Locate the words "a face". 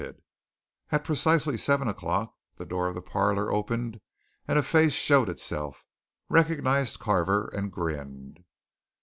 4.57-4.93